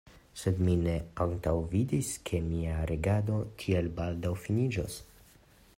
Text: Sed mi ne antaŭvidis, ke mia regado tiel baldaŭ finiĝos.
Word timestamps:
Sed 0.43 0.61
mi 0.67 0.77
ne 0.85 0.95
antaŭvidis, 1.25 2.09
ke 2.29 2.41
mia 2.47 2.79
regado 2.93 3.37
tiel 3.65 3.93
baldaŭ 4.01 4.35
finiĝos. 4.47 4.97